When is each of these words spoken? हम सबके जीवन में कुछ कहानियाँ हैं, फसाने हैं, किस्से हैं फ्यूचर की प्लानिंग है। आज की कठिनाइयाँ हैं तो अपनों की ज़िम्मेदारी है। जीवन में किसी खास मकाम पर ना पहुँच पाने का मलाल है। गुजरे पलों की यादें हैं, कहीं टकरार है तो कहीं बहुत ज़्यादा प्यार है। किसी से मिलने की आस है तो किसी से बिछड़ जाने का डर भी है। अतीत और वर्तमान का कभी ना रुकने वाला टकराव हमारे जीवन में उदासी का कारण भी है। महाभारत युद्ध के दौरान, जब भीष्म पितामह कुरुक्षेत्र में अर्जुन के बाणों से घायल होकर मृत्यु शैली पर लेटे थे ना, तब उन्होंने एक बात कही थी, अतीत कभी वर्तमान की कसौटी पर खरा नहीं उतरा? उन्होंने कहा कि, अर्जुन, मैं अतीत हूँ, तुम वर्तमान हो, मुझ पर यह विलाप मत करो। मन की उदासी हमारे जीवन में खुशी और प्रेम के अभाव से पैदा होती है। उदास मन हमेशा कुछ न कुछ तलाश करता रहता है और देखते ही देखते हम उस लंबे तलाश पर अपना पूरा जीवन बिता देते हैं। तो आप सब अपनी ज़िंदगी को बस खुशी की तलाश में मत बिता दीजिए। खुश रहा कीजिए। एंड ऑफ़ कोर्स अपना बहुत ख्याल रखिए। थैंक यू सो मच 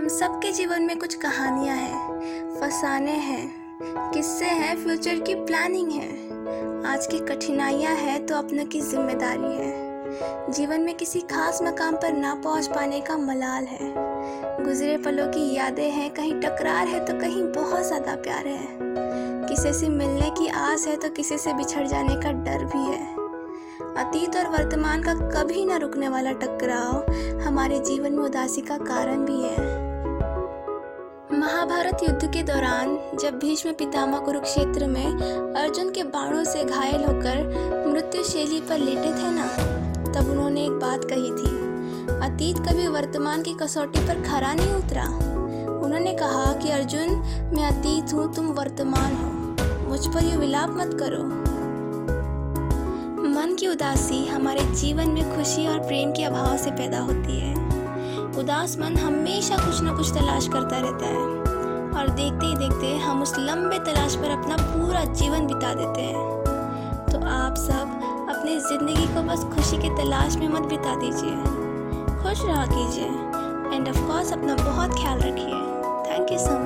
हम 0.00 0.08
सबके 0.08 0.50
जीवन 0.52 0.82
में 0.82 0.98
कुछ 0.98 1.14
कहानियाँ 1.14 1.74
हैं, 1.76 2.58
फसाने 2.60 3.12
हैं, 3.12 4.12
किस्से 4.12 4.44
हैं 4.44 4.76
फ्यूचर 4.76 5.18
की 5.18 5.34
प्लानिंग 5.34 5.90
है। 5.92 6.08
आज 6.86 7.06
की 7.06 7.18
कठिनाइयाँ 7.18 7.94
हैं 7.96 8.24
तो 8.26 8.36
अपनों 8.36 8.64
की 8.64 8.80
ज़िम्मेदारी 8.80 9.52
है। 9.56 10.52
जीवन 10.52 10.80
में 10.80 10.94
किसी 10.94 11.20
खास 11.32 11.58
मकाम 11.62 11.96
पर 11.96 12.12
ना 12.12 12.34
पहुँच 12.34 12.66
पाने 12.66 13.00
का 13.00 13.16
मलाल 13.16 13.64
है। 13.64 13.92
गुजरे 14.64 14.96
पलों 14.96 15.26
की 15.26 15.52
यादें 15.54 15.90
हैं, 15.90 16.10
कहीं 16.10 16.40
टकरार 16.40 16.88
है 16.88 17.04
तो 17.06 17.18
कहीं 17.20 17.42
बहुत 17.52 17.86
ज़्यादा 17.86 18.14
प्यार 18.16 18.46
है। 18.46 18.66
किसी 19.48 19.72
से 19.72 19.88
मिलने 19.88 20.30
की 20.30 20.48
आस 20.62 20.86
है 20.86 20.96
तो 20.96 21.08
किसी 21.10 21.38
से 21.38 21.54
बिछड़ 21.54 21.86
जाने 21.86 22.14
का 22.14 22.32
डर 22.40 22.64
भी 22.66 22.86
है। 22.86 23.18
अतीत 23.98 24.36
और 24.36 24.48
वर्तमान 24.48 25.02
का 25.02 25.14
कभी 25.30 25.64
ना 25.64 25.76
रुकने 25.76 26.08
वाला 26.08 26.32
टकराव 26.32 27.12
हमारे 27.42 27.78
जीवन 27.78 28.12
में 28.12 28.24
उदासी 28.24 28.60
का 28.60 28.76
कारण 28.78 29.24
भी 29.24 29.40
है। 29.42 29.79
महाभारत 31.32 31.98
युद्ध 32.02 32.32
के 32.32 32.42
दौरान, 32.42 33.18
जब 33.22 33.38
भीष्म 33.38 33.72
पितामह 33.72 34.18
कुरुक्षेत्र 34.18 34.86
में 34.86 35.06
अर्जुन 35.54 35.90
के 35.90 36.02
बाणों 36.02 36.44
से 36.44 36.64
घायल 36.64 37.04
होकर 37.04 37.36
मृत्यु 37.88 38.22
शैली 38.22 38.60
पर 38.60 38.78
लेटे 38.78 39.08
थे 39.08 39.30
ना, 39.30 39.46
तब 40.12 40.30
उन्होंने 40.30 40.64
एक 40.64 40.72
बात 40.72 41.04
कही 41.04 41.30
थी, 41.30 41.52
अतीत 42.20 42.58
कभी 42.58 42.88
वर्तमान 42.88 43.42
की 43.42 43.54
कसौटी 43.54 44.00
पर 44.00 44.14
खरा 44.22 44.54
नहीं 44.54 44.72
उतरा? 44.72 45.04
उन्होंने 45.84 46.14
कहा 46.14 46.52
कि, 46.52 46.70
अर्जुन, 46.70 47.08
मैं 47.56 47.64
अतीत 47.64 48.14
हूँ, 48.14 48.34
तुम 48.34 48.46
वर्तमान 48.46 49.12
हो, 49.12 49.30
मुझ 49.88 50.06
पर 50.06 50.24
यह 50.24 50.38
विलाप 50.38 50.70
मत 50.70 50.96
करो। 51.02 51.22
मन 53.28 53.56
की 53.60 53.68
उदासी 53.68 54.26
हमारे 54.26 54.60
जीवन 54.60 55.08
में 55.08 55.36
खुशी 55.36 55.66
और 55.66 55.78
प्रेम 55.78 56.12
के 56.12 56.24
अभाव 56.24 56.56
से 56.56 56.70
पैदा 56.70 57.00
होती 57.00 57.40
है। 57.40 57.70
उदास 58.38 58.76
मन 58.78 58.96
हमेशा 58.96 59.56
कुछ 59.56 59.82
न 59.82 59.96
कुछ 59.96 60.10
तलाश 60.10 60.48
करता 60.48 60.76
रहता 60.76 61.06
है 61.06 61.09
और 62.00 62.08
देखते 62.08 62.46
ही 62.46 62.54
देखते 62.56 62.96
हम 62.96 63.22
उस 63.22 63.34
लंबे 63.38 63.78
तलाश 63.78 64.14
पर 64.16 64.30
अपना 64.30 64.56
पूरा 64.56 65.04
जीवन 65.04 65.46
बिता 65.46 65.74
देते 65.74 66.00
हैं। 66.00 66.14
तो 67.12 67.18
आप 67.26 67.54
सब 67.54 68.00
अपनी 68.30 68.58
ज़िंदगी 68.60 69.06
को 69.06 69.22
बस 69.22 69.44
खुशी 69.44 69.78
की 69.78 69.88
तलाश 69.88 70.36
में 70.36 70.48
मत 70.48 70.62
बिता 70.62 70.94
दीजिए। 70.94 71.34
खुश 72.22 72.44
रहा 72.44 72.66
कीजिए। 72.66 73.04
एंड 73.76 73.88
ऑफ़ 73.88 73.98
कोर्स 73.98 74.32
अपना 74.32 74.54
बहुत 74.54 74.90
ख्याल 74.90 75.18
रखिए। 75.18 75.60
थैंक 76.06 76.32
यू 76.32 76.38
सो 76.38 76.50
मच 76.50 76.59